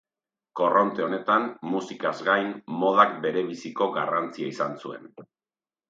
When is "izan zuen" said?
4.57-5.11